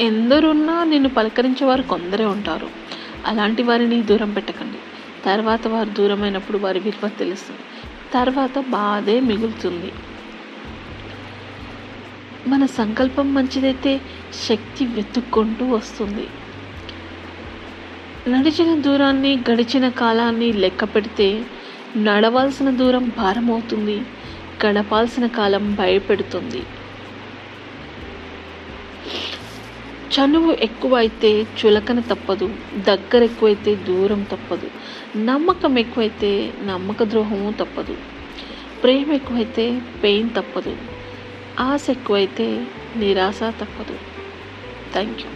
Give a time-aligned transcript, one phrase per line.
[0.00, 2.70] ఎందరున్నా నిన్ను పలకరించే వారు కొందరే ఉంటారు.
[3.26, 4.78] అలాంటి వారిని దూరం పెట్టకండి.
[5.24, 7.60] తర్వాత వారు దూరమైనప్పుడు వారి విలువ తెలుస్తుంది.
[8.12, 9.92] తర్వాత బాధే మిగులుతుంది.
[12.46, 14.00] మన సంకల్పం మంచిదైతే
[14.48, 16.26] శక్తి వెతుక్కుంటూ వస్తుంది.
[18.28, 21.44] నడిచిన దూరాన్ని గడిచిన కాలాన్ని లెక్క పెడితే
[21.96, 24.02] నడవాల్సిన దూరం భారం అవుతుంది
[24.66, 26.62] గడపాల్సిన కాలం భయపెడుతుంది.
[30.14, 32.46] చనువు ఎక్కువైతే చులకన తప్పదు
[32.86, 34.68] దగ్గర ఎక్కువైతే దూరం తప్పదు
[35.16, 37.96] నమ్మకం ఎక్కువైతే నమ్మక ద్రోహము తప్పదు
[38.82, 40.72] ప్రేమ ఎక్కువైతే పెయిన్ తప్పదు
[41.58, 42.46] ఆశ ఎక్కువైతే
[42.96, 43.96] నిరాశ తప్పదు.
[44.92, 45.30] Thank you